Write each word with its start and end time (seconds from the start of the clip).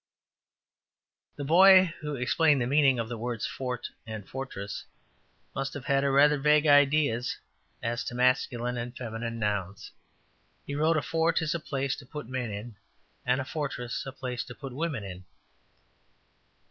''The 1.37 1.43
boy 1.43 1.93
who 1.99 2.15
explained 2.15 2.59
the 2.59 2.65
meaning 2.65 2.97
of 2.97 3.07
the 3.07 3.19
words 3.19 3.45
fort 3.45 3.87
and 4.07 4.27
fortress 4.27 4.83
must 5.53 5.75
have 5.75 5.85
had 5.85 6.03
rather 6.03 6.39
vague 6.39 6.65
ideas 6.65 7.37
as 7.83 8.03
to 8.05 8.15
masculine 8.15 8.77
and 8.77 8.97
feminine 8.97 9.37
nouns. 9.37 9.91
He 10.65 10.73
wrote: 10.73 10.97
``A 10.97 11.03
fort 11.03 11.39
is 11.43 11.53
a 11.53 11.59
place 11.59 11.95
to 11.97 12.07
put 12.07 12.25
men 12.27 12.49
in, 12.49 12.77
and 13.27 13.39
a 13.39 13.45
fortress 13.45 14.03
a 14.07 14.11
place 14.11 14.43
to 14.45 14.55
put 14.55 14.73
women 14.73 15.03
in.'' 15.03 15.23